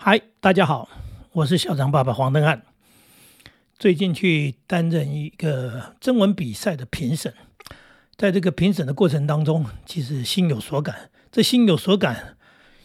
[0.00, 0.88] 嗨，大家好，
[1.32, 2.62] 我是校长爸爸黄登汉。
[3.80, 7.34] 最近去担任一个征文比赛的评审，
[8.16, 11.10] 在这个评审的过程当中，其实心有所感。
[11.32, 12.36] 这心有所感，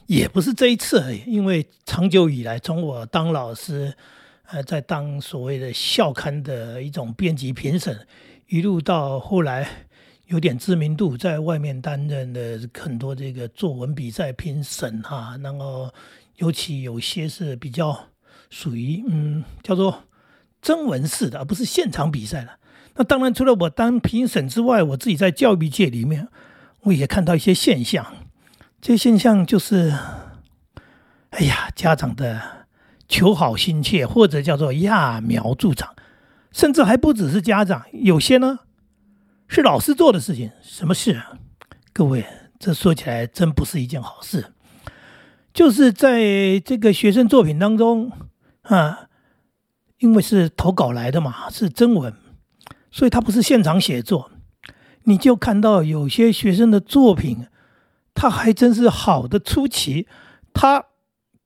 [0.07, 3.93] 也不是这一次而已，因为长久以来，从我当老师，
[4.48, 7.95] 呃，在当所谓的校刊的一种编辑评审，
[8.48, 9.70] 一路到后来
[10.25, 15.93] 有点知名度，在外面担任的很多这个作文比赛评审哈，然后。
[16.38, 18.07] 尤其有些是比较
[18.50, 20.04] 属于嗯叫做
[20.61, 22.57] 征文式的，而不是现场比赛了。
[22.96, 26.27] 那当然，除了我当评审之外，我自己在教育界里面，
[26.82, 28.05] 我也看到一些现象。
[28.79, 29.93] 这些现象就是，
[31.32, 32.67] 哎呀，家长的
[33.08, 35.95] 求好心切，或者叫做揠苗助长，
[36.52, 38.59] 甚至还不只是家长，有些呢
[39.47, 40.52] 是老师做的事情。
[40.61, 41.22] 什么事？
[41.91, 42.25] 各位，
[42.59, 44.53] 这说起来真不是一件好事。
[45.53, 48.11] 就是在这个学生作品当中
[48.64, 49.08] 啊，
[50.00, 52.11] 因为是投稿来的嘛，是征文，
[52.89, 54.31] 所以他不是现场写作。
[55.03, 57.45] 你就看到有些学生的作品，
[58.16, 60.08] 他还真是好的出奇，
[60.53, 60.86] 他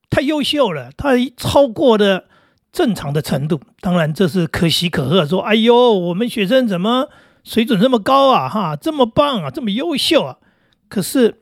[0.09, 2.25] 太优秀了，他超过了
[2.71, 3.59] 正常的程度。
[3.81, 7.09] 当然这是可喜可贺，说哎呦，我们学生怎么
[7.43, 8.47] 水准这么高啊？
[8.47, 10.37] 哈，这么棒啊，这么优秀啊！
[10.87, 11.41] 可是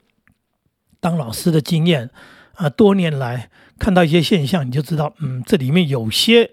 [0.99, 2.09] 当老师的经验。
[2.55, 6.51] 啊，多年来看到一些现象，你就知道，嗯，这里面有些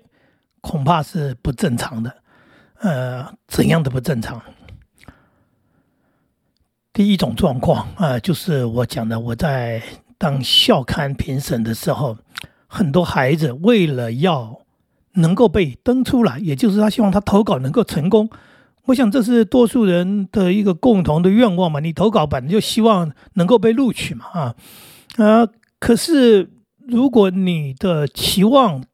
[0.60, 2.14] 恐怕是不正常的。
[2.80, 4.42] 呃，怎样的不正常？
[6.92, 9.80] 第一种状况啊，就是我讲的，我在
[10.18, 12.18] 当校刊评审的时候，
[12.66, 14.60] 很多孩子为了要
[15.12, 18.28] 能够被登出来，也就是他希望他投稿能够成功。
[18.86, 21.78] 我想这是多数人的一个共同的愿望嘛。
[21.78, 24.54] 你投稿本来就希望能够被录取嘛，啊，
[25.18, 25.48] 啊。
[25.82, 26.48] 可是，
[26.86, 28.84] 如果你的期望，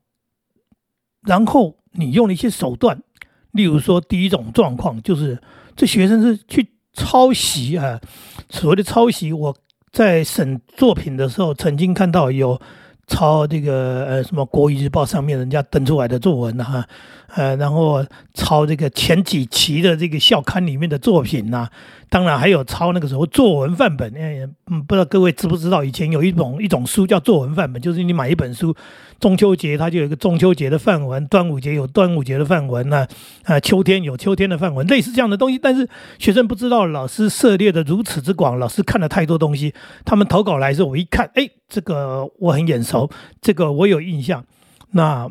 [1.20, 3.02] 然后你用了一些手段，
[3.50, 5.38] 例如说，第一种状况就是
[5.76, 8.00] 这学生是去抄袭啊。
[8.48, 9.54] 所谓的抄袭，我
[9.92, 12.58] 在审作品的时候曾经看到有
[13.06, 16.88] 抄这个呃什么《国语日报》上面人家登出来的作文哈，
[17.34, 18.02] 呃，然后
[18.32, 21.68] 抄这个前几期的这个校刊里面的作品呐。
[22.10, 28.74] 当然还有抄那个时候作文范本，嗯，不知道各位知不知道，以前有一种一种书叫作文范本，就是你买一本书，
[29.20, 33.06] 中秋节它就有一个中秋节的范文，端午节有端午节的范文呢，
[33.44, 35.58] 啊，秋天有秋天的范文，类似这样的东西。
[35.58, 35.86] 但是
[36.18, 43.10] 学生不知道，老师涉猎的如此之广，老师看了太多东西，他们投稿来的时候，我一看，哎，这个我很眼熟，
[43.42, 44.44] 这个我有印象，
[44.92, 45.28] 那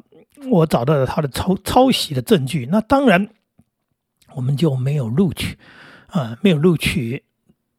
[0.52, 3.28] 我找到了他的抄抄袭的证据，那当然
[4.36, 5.58] 我们就没有录取。
[6.18, 7.24] 啊，没有录取，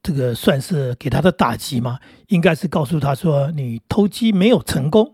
[0.00, 1.98] 这个算是给他的打击吗？
[2.28, 5.12] 应该是告诉他说你偷鸡没有成功。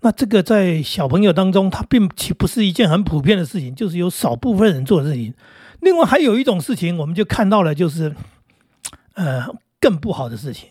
[0.00, 3.74] 那这个在小朋友当中，他并岂不是一件很普遍的事情？
[3.74, 5.34] 就是有少部分人做的事情。
[5.80, 8.16] 另外还有一种事情，我们就看到了，就是
[9.12, 9.46] 呃
[9.78, 10.70] 更不好的事情，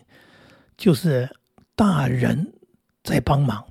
[0.76, 1.30] 就是
[1.76, 2.54] 大人
[3.04, 3.64] 在帮忙，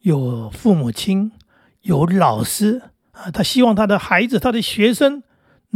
[0.00, 1.32] 有父母亲，
[1.80, 2.82] 有老师
[3.12, 5.22] 啊，他希望他的孩子，他的学生。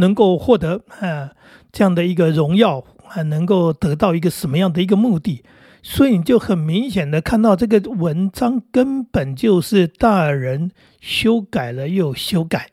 [0.01, 1.33] 能够获得啊
[1.73, 5.45] 这样的一个荣耀，还能够得到一个什么样的一个目的？
[5.81, 12.71] 所以你就很明显的看到这个文章根本就是大人修改了又修改，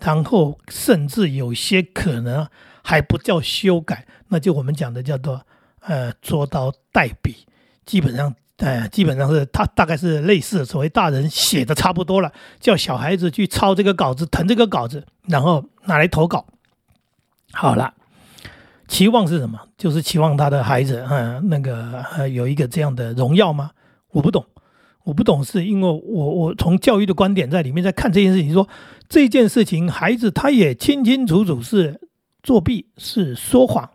[0.00, 2.48] 然后甚至有些可能
[2.82, 5.42] 还不叫修改，那就我们讲的叫做
[5.80, 7.46] 呃捉刀代笔，
[7.84, 16.46] 基本上呃基本上是他大概是类似所谓大人写的差不多了，叫小孩子去抄这个稿子，誊这个稿子，然后拿来投稿。
[17.52, 17.94] 好了，
[18.90, 19.56] 期望是什么？
[19.78, 23.70] 就是期望他的孩子，嗯，那个呃，有一个这样的荣耀吗？
[24.10, 24.44] 我不懂，
[25.04, 28.68] 我不懂，是因为我我从教育的观点在里面在看这件事情，说
[29.08, 32.00] 这件事情，孩子他也清清楚楚是
[32.42, 33.88] 作弊，是说谎。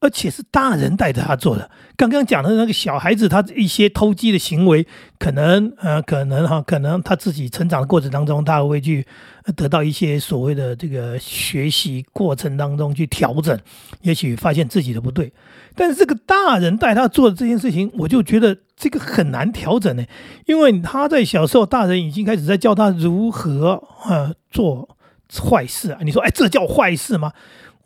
[0.00, 1.70] 而且是大人带着他做的。
[1.96, 4.86] 刚刚讲的那个小孩子，他一些偷鸡的行为，
[5.18, 9.06] 可能呃，可能哈，可能他自己成长的过程当中，他会去
[9.56, 13.58] 得到一些所谓的这个学习过程当中去调整，
[14.02, 15.32] 也许发现自己的不对。
[15.76, 20.04] 但是这个大人带他做的这件事情，我就觉得这个很难调整呢，
[20.46, 24.96] 因为他在小时候，大人已经开始在教他如何呃做
[25.48, 25.98] 坏事啊。
[26.02, 27.32] 你说，哎，这叫坏事吗？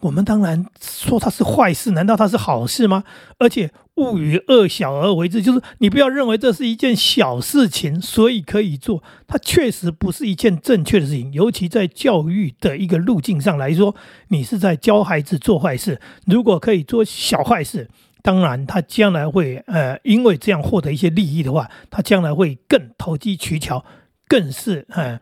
[0.00, 3.04] 我们当然说它是坏事，难道它是好事吗？
[3.38, 9.02] 而且勿与恶小而为之，就是你不要认为这是一件小事情，所以可以做。
[9.26, 13.94] 它确实不是一件正确的事情，尤其在教育的一个路径上来说，
[14.28, 16.00] 你是在教孩子做坏事。
[16.26, 17.88] 如果可以做小坏事。
[18.20, 23.82] 当然他将来会呃，因为这样获得一些利益的话，他将来会更投机取巧，
[24.26, 25.18] 更是呃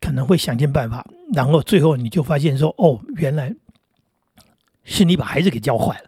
[0.00, 3.54] 可能会想尽办法，然后最后你就发现说，哦，原来
[4.88, 6.04] 是你把孩子给教坏了，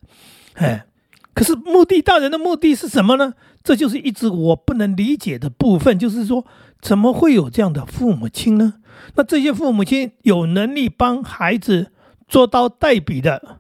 [0.55, 0.87] 哎，
[1.35, 3.35] 可是目的大人的目的是什么呢？
[3.63, 6.47] 这就是一直我不能理解的部分，就是说，
[6.81, 8.77] 怎么会有这样的父母亲呢？
[9.17, 11.93] 那这些父母亲有能力帮孩子
[12.27, 13.59] 做到代笔的，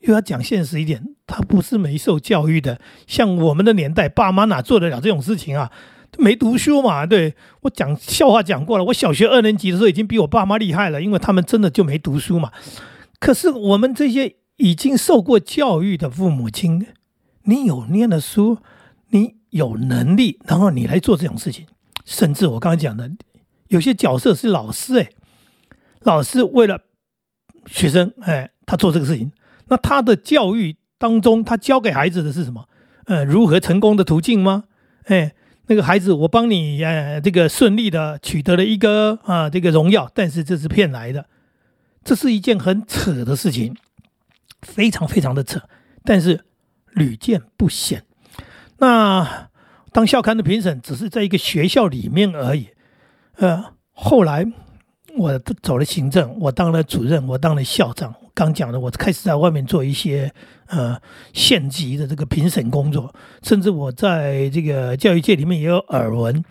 [0.00, 2.78] 又要讲现实一点，他不是没受教育的。
[3.06, 5.72] 像我们的年代，爸妈哪做得了这种事情啊？
[6.18, 7.06] 没读书嘛？
[7.06, 12.50] 对我讲笑话讲过了，我小学二年级的时候已经比我爸妈厉害了，因为他们真的就没读书嘛。
[13.18, 16.86] 可是我们这些已经受过教育的父母亲，
[17.42, 18.58] 你有念了书。
[19.12, 21.66] 你有能力，然后你来做这种事情，
[22.04, 23.10] 甚至我刚刚讲的，
[23.66, 25.10] 有些角色是老师，哎，
[26.02, 26.82] 老师为了
[27.66, 29.32] 学生，哎，他做这个事情，
[29.66, 32.68] 那他的教育当中，他教给孩子的是什么？
[33.06, 34.66] 呃，如何成功的途径吗？
[35.06, 35.34] 哎，
[35.66, 41.26] 那个孩子，我帮你，呃，这个顺利的取得了一个啊，这个荣耀，但是这是骗来的，
[42.04, 43.74] 这是一件很扯的事情，
[44.62, 45.60] 非常非常的扯，
[46.04, 46.44] 但是
[46.92, 48.04] 屡见不鲜。
[48.78, 49.50] 那
[49.92, 52.68] 当校刊的评审只是在一个学校里面而已，
[53.36, 54.46] 呃，后来
[55.16, 58.14] 我走了行政，我当了主任，我当了校长。
[58.32, 60.32] 刚讲的，我开始在外面做一些
[60.68, 60.96] 呃
[61.34, 66.42] 县级的这个评审工作，甚至我在这个教育界里面也有耳闻，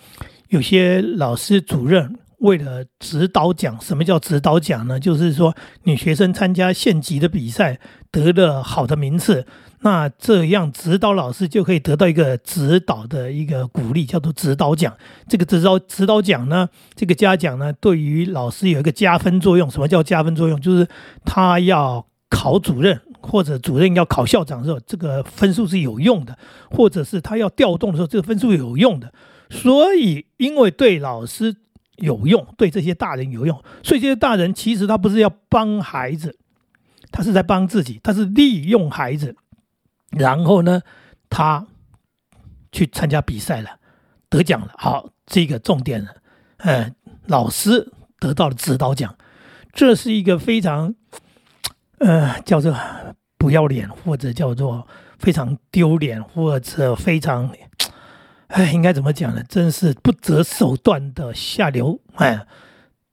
[0.50, 5.00] 有些老师主任为了指导奖，什么叫指导奖呢？
[5.00, 7.80] 就是说你学生参加县级的比赛
[8.12, 9.46] 得了好的名次。
[9.82, 14.94] 那这样指导老师就可以得到一个指导的一个鼓励，叫做指导奖。
[15.28, 19.72] 这个指导指导奖呢，这个嘉奖呢，对于老师有一个加分作用。
[19.72, 20.60] 什么叫加分作用？
[20.60, 20.86] 就是
[21.24, 26.34] 他要考主任，或者主任要考校长的时候，这个分数是有用的；
[26.70, 29.14] 或者是他要调动的时候，这个分数有用的。
[29.50, 31.56] 所以，因为对老师
[31.96, 36.36] 有用，对这些大人有用，所以这些大人其实他不是要帮孩子，
[37.12, 39.36] 他是在帮自己，他是利用孩子。
[40.12, 40.82] 然后呢，
[41.30, 41.68] 他
[42.72, 43.70] 去参加比赛了，
[44.30, 44.74] 得奖了。
[44.78, 46.16] 好，这个重点了。
[46.58, 46.96] 嗯，
[47.28, 49.16] 老师得到了指导奖，
[49.72, 50.96] 这是一个非常，
[52.00, 52.76] 呃，叫做
[53.38, 54.88] 不要脸，或者叫做
[55.20, 57.52] 非常丢脸，或者非常，
[58.48, 59.44] 哎，应该怎么讲呢？
[59.48, 62.02] 真是不择手段的下流。
[62.16, 62.46] 哎，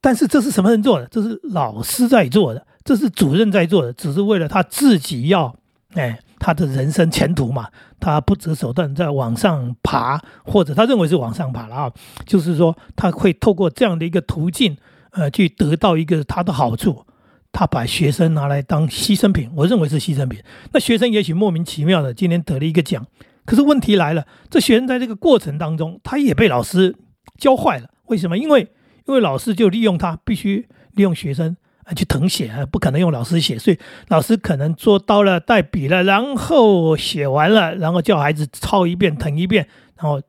[0.01, 1.07] 但是这是什么人做的？
[1.09, 5.55] 这是老师在做的，这是主任在做的，只是为了他自己要，
[5.93, 6.21] 哎。
[6.39, 11.93] 他的人生前途嘛，他不择手段在往上爬，或者他认为是往上爬了啊，
[12.27, 14.77] 就是说他会透过这样的一个途径，
[15.13, 17.07] 呃，去得到一个他的好处。
[17.53, 20.39] 他把学生拿来当牺牲品，我认为是牺牲品。
[20.73, 23.07] 那学生也许莫名其妙的今天得了一个奖，
[23.47, 26.95] 可是问题来了，这学生在这个过程当中，他也被老师
[27.39, 27.89] 教坏了。
[28.09, 28.37] 为什么？
[28.37, 28.69] 因为
[29.07, 31.57] 因为老师就利用他，必须利用学生。
[31.95, 33.79] 去誊写啊，不可能用老师写，所以
[34.09, 40.21] 老师可能做到了带笔了，然后写完了，然后叫孩子抄一遍、誊一遍，然后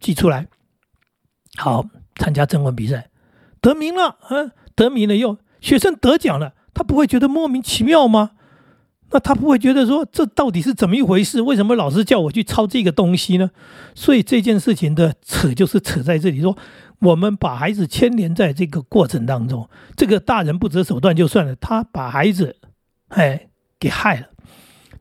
[0.00, 0.48] 寄出来。
[1.56, 1.84] 好，
[2.16, 3.10] 参加征文比赛，
[3.60, 8.32] 得名了，啊，得名了又学生得奖了，他不会觉得莫名其妙吗？
[9.12, 11.42] 那他不会觉得说这到底是怎么一回事？
[11.42, 13.50] 为什么老师叫我去抄这个东西呢？
[13.94, 16.56] 所以这件事情的扯就是扯在这里说。
[17.00, 22.56] 我们把孩子牵连在这个过程当中，这个大人不择手段就算了，他把孩子，
[23.08, 24.26] 哎，给害了。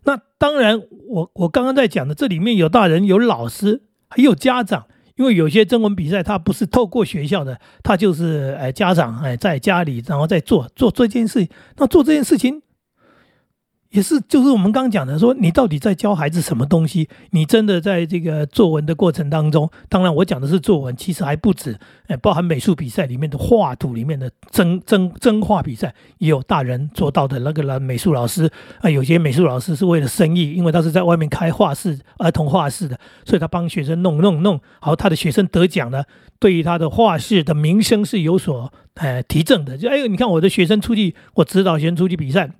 [0.03, 4.86] 那当然，我我刚刚在讲的，这里面有大人，有老师，还有家长。
[5.17, 11.50] 因为有些征文比赛，他不是透过学校的，他就是哎家长哎在家里，然后在做做这件事。
[11.75, 12.62] 那做这件事情。
[13.91, 17.10] 也是，就是我们刚讲的，说你到底在教孩子什么东西？
[17.31, 27.79] 你真的在这个作文的过程当中，当然我讲的是作文，其实还不止，哎，包含美术比赛里面的画图里面的真真真画比赛，也有大人做到的那个了。
[27.79, 28.48] 美术老师
[28.81, 36.05] 啊，有些美术老师是为了生意，因为他是在外面开画室、儿童画室的，所以他帮学生弄弄弄好，他的学生得奖了，
[36.38, 39.75] 对于他的画室的名声是有所哎提振的。
[39.75, 42.51] 就哎呦，你看我的学生出去，我指导学生出去比赛。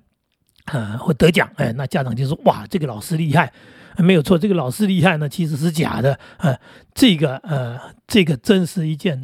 [0.72, 3.52] 呃，会得奖，哎，那家长就说哇，这个老师厉害，
[3.98, 6.56] 没有错，这个老师厉害呢，其实是假的，呃，
[6.94, 9.22] 这个呃，这个真是一件，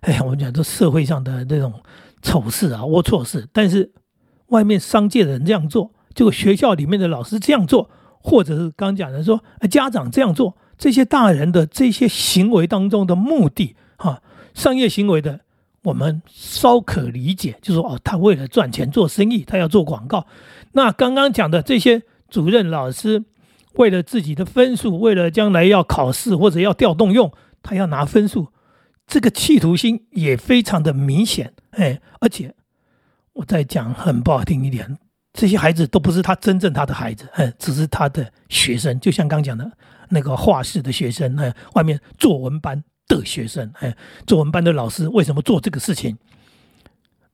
[0.00, 1.72] 哎，我们讲这社会上的这种
[2.20, 3.48] 丑事啊，龌龊事。
[3.52, 3.92] 但是
[4.48, 7.90] 外面商界的人这样做，就学校里面的老师这样做，
[8.20, 14.20] 或者是刚讲的说家长这样做，这些大人的这些行为当中的目的，哈，
[14.54, 15.40] 商业行为的，
[15.88, 20.26] 我们稍可理解，就说哦，他为了赚钱做生意，他要做广告。
[20.72, 23.24] 那刚刚讲的这些主任老师，
[23.74, 28.48] 为了自己的分数，为了将来要考试或者要调动用，他要拿分数，
[29.06, 31.54] 这个企图心也非常的明显。
[31.70, 32.54] 哎，而且
[33.32, 34.98] 我再讲很不好听一点，
[35.32, 39.00] 这些孩子都不是他真正他的孩子，哎，只是他的学生。
[39.00, 39.72] 就像刚讲的
[40.10, 43.96] 那个画室的学生，哎，外面作文班的学生，哎，
[44.26, 46.16] 作文班的老师为什么做这个事情？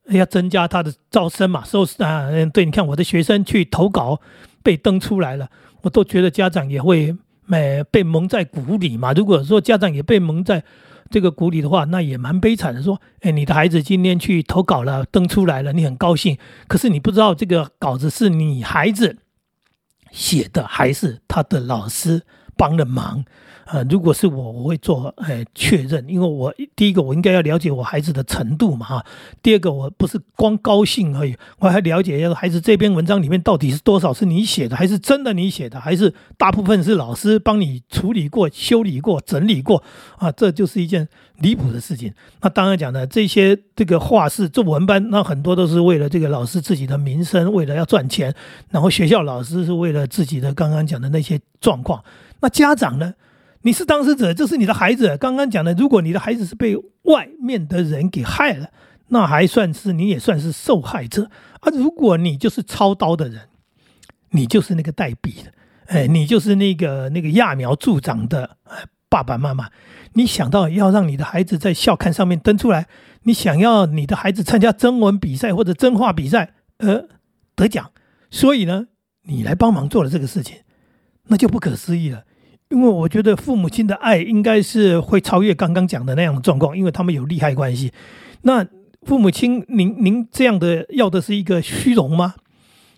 [0.09, 4.21] 要增加他的招生嘛，收啊，对，你看我的学生去投稿
[4.62, 5.49] 被登出来了，
[5.81, 7.16] 我都觉得家长也会
[7.47, 9.14] 没被蒙在鼓里嘛。
[9.14, 10.62] 如果说家长也被蒙在
[11.11, 12.83] 这个鼓里的话，那也蛮悲惨的。
[12.83, 16.37] 说，哎，你的孩子今天去投稿了，登出来了，你很高兴，
[16.69, 19.16] 可是你不知道这个稿子是你孩子
[20.11, 22.23] 写的，还是他的老师
[22.56, 23.25] 帮了忙。
[23.66, 29.06] 呃，如果是我，我会做哎确认，因为我第一个我应该要了解我孩子的程度嘛哈。
[29.42, 39.82] 第二个我不是光高兴而已，我还了解一下孩子这篇文章里面到底是多少是你写的，还是真的你写的，还是大部分是老师帮你处理过、修理过、整理过
[40.18, 40.30] 啊？
[40.30, 41.08] 这就是一件
[41.38, 42.12] 离谱的事情。
[42.42, 48.34] 那当然讲的这些这个画室作文班，那很多都是为了这个老师自己的名声，为了要赚钱，
[48.68, 52.04] 然后学校老师是为了自己的刚刚讲的那些状况。
[52.44, 53.14] 那家长呢？
[53.62, 55.16] 你是当事者，这是你的孩子。
[55.16, 58.68] 刚刚讲的，如果你的孩子是被外面的人给害了，
[59.08, 61.72] 那还算是你也算是受害者啊。
[61.72, 63.48] 如果你就是操刀的人，
[64.32, 65.52] 你就是那个代笔的，
[65.86, 68.58] 哎，你就是那个那个揠苗助长的
[69.08, 69.70] 爸爸妈妈。
[70.12, 72.86] 你想到要让你的孩子在校刊上面登出来，
[73.22, 77.08] 你想要你的孩子参加征文比赛或者征话比赛，呃，
[77.56, 77.90] 得奖，
[78.30, 78.88] 所以呢，
[79.22, 80.58] 你来帮忙做了这个事情，
[81.28, 82.24] 那就不可思议了。
[82.71, 87.92] 因为我觉得父母亲的爱应该是会超越刚刚讲的那样的状况，因为他们有利害关系。
[88.42, 88.66] 那
[89.02, 92.35] 父母亲，您您这样的要的是一个虚荣吗？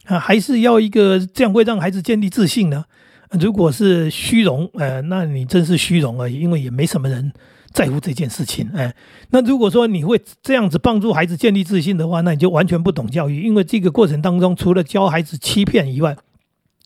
[0.04, 2.84] 啊，还是要一个这样会让孩子建立自信呢？
[3.32, 7.32] 如果是虚荣，呃，那你真是虚荣而已，因为也没什么人
[7.72, 8.70] 在乎这件事情。
[8.72, 8.94] 哎，
[9.30, 16.16] 那如果说你会这样子帮助孩子建立自信的话，那你就完全不懂教育，因为这个过程当中，除了教孩子欺骗以外，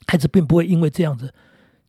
[0.07, 1.33] 孩子并不会因为这样子。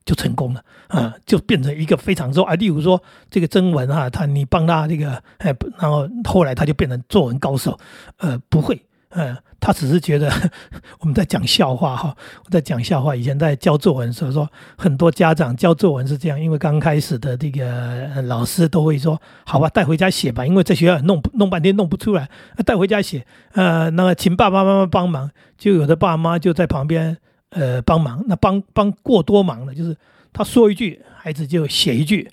[0.03, 7.77] 就成功了啊，就变成一个非常说啊，例如说这个征文啊，他你帮他这个哎，然后后来他就变成作文高手，
[8.17, 10.31] 呃，不会，呃，他只是觉得
[11.00, 13.15] 我们在讲笑话哈，我在讲笑话。
[13.15, 22.27] 以前在教作文时候说，很多家长教作文是这样，因为刚开始的这个老师都会说，好吧，带回家写吧，因为在学校弄弄半天弄不出来，
[22.65, 27.17] 带回家写，呃，那个请爸爸妈妈帮忙，就有的爸妈就在旁边。
[27.51, 29.96] 呃，帮忙那帮帮过多忙了，就是
[30.34, 32.29] 他说一句，孩子就写一句，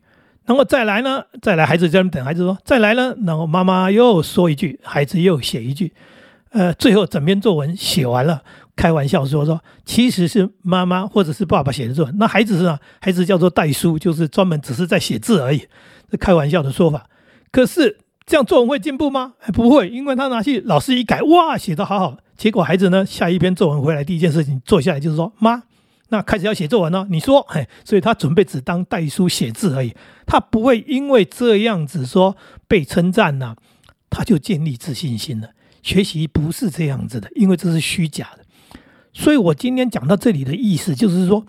[0.47, 5.93] 然后再来呢，再来孩子在那等孩子说再来呢，然后妈妈又说一句，孩子又写一句，
[6.51, 8.43] 呃，最后整篇作文写完了，
[8.77, 15.59] 开玩笑说说其实是妈妈或者是爸爸写的作文，那孩子是呢，孩子叫做代书，就是专门只是在写字而已，
[16.11, 17.07] 是开玩笑的说法。
[17.51, 19.33] 可是这样作文会进步吗？
[19.53, 22.17] 不会，因为他拿去老师一改，哇，写的好好。
[22.39, 25.65] 结果孩子呢，下一篇作文回来，第一件事情坐下来就是说：“妈，
[26.11, 29.93] 那开始要写作文了。”你说，嘿，所以他准备只当代书写字而已，
[30.25, 32.37] 他不会因为这样子说
[32.69, 33.57] 被称赞呢，
[34.09, 35.51] 他就建立自信心了。
[35.83, 38.45] 学习不是这样子的，因为这是虚假的。
[39.13, 41.45] 所以我今天讲到这里的意思就是说，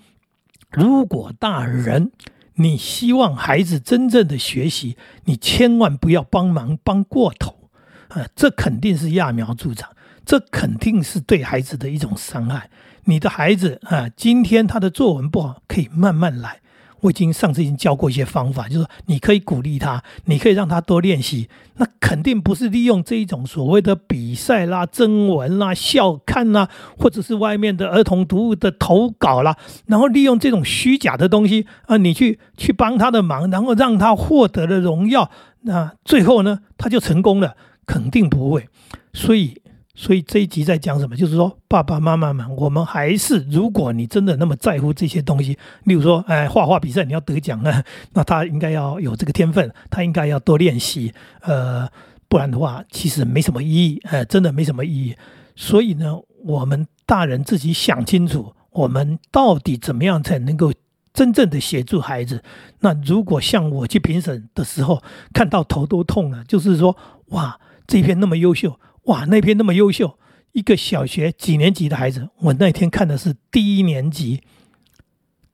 [0.71, 2.11] 如果大人
[2.55, 7.69] 你希望孩子真正的学习，你千万不要帮忙帮过头
[8.07, 9.87] 啊，这肯定是揠苗助长。
[10.29, 12.69] 这肯定是对孩子的一种伤害。
[13.05, 16.59] 你的孩子啊，今天他的作文不好，可以慢慢来。
[16.99, 21.49] 我已经上次已经教过一些方法，就是说你可以鼓励他，你可以让他多练习。
[21.77, 29.57] 那肯定不是利用这一种所谓的比赛啦、征文啦、校刊啦，或者是外面的儿童读物的投稿啦，
[29.87, 35.31] 然后利用这种虚假的东西啊，你去去帮他的忙，然后让他获得了荣耀。
[35.61, 37.57] 那最后呢，他就成功了？
[37.87, 38.69] 肯定不会。
[39.11, 39.59] 所以。
[39.99, 41.13] 所以这一集在讲什么？
[41.13, 47.83] 就是说，爸爸妈妈们，我们还是，如果你真的那么在乎这些东西，例如说，哎，画画比赛你要得奖呢，
[48.15, 51.85] 那他应该要有这个天分，他应该要多练习，呃，
[52.29, 55.17] 不然的话，其实没什么意义，呃，真的没什么意义。
[55.57, 56.15] 所以呢，
[56.45, 60.71] 我们大人自己想清楚，我们到底怎么样才能够
[61.13, 62.41] 真正的协助孩子？
[62.79, 65.03] 那如果像我去评审的时候，
[65.33, 66.95] 看到头都痛了，就是说，
[67.31, 68.79] 哇，这篇那么优秀。
[69.03, 70.19] 哇，那篇那么优秀，
[70.51, 74.41] 一个小学几年级的孩子，我那天看的是低年级，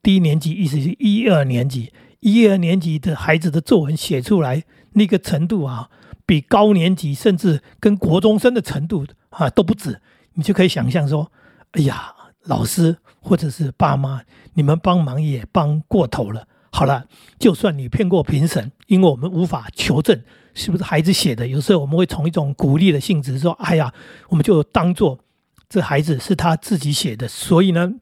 [0.02, 5.88] 低年级意思是一二年级，一二年级的孩子的作文写出来那个程度啊，
[6.26, 10.00] 比高年级甚至跟国中生的程度啊都不止，
[10.34, 11.30] 你就可以想象说，
[11.72, 12.12] 哎呀，
[12.44, 14.22] 老师或者是爸妈，
[14.54, 16.46] 你们帮忙也帮过头了。
[16.70, 17.06] 好了，
[17.38, 20.20] 就算你骗过评审，因为我们无法求证
[20.56, 23.92] 是不是孩子写的，有时候我们会从一种鼓励的性质说：“哎呀，
[24.30, 25.20] 我们就当做
[25.68, 27.92] 这孩子是他自己写的。”所以呢，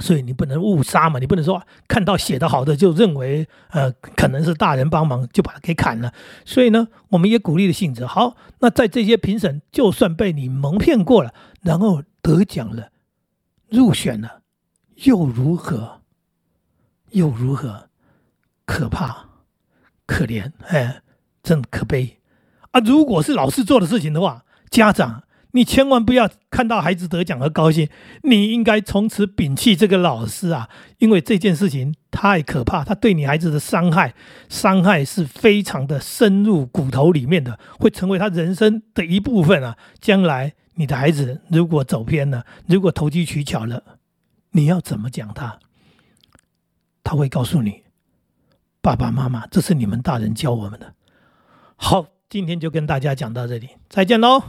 [0.00, 6.12] 所以你不能误杀嘛，你不能说看到写的好的就认为呃可能是大人帮忙就把他给砍了。
[6.44, 8.04] 所以呢，我们也鼓励的性质。
[8.04, 12.90] 好，那在这些评审就算被你蒙骗过了，然后得奖了，
[13.70, 14.42] 入选了，
[14.96, 16.02] 又如何？
[17.12, 17.88] 又如何？
[18.66, 19.28] 可怕，
[20.04, 21.00] 可怜，哎，
[21.46, 22.18] 真可悲
[22.72, 22.80] 啊！
[22.80, 25.22] 如果是老师做的事情的话，家长，
[25.52, 27.88] 你千万不要看到孩子得奖而高兴，
[28.24, 30.68] 你应该从此摒弃这个老师啊！
[30.98, 34.12] 因为这件事情太可怕，他对你孩子的伤害，
[34.48, 39.78] 伤害是非常的深入骨头里面的，会成为他人生的一部分啊！
[40.00, 43.84] 将来你的孩子如果走偏了，如果投机取巧了，
[44.50, 45.60] 你要怎么讲他？
[47.04, 47.82] 他会告诉你。
[48.82, 50.92] 爸爸妈妈，这是你们大人教我们的。
[51.76, 54.42] 好，今天就跟大家讲到这里，再见喽。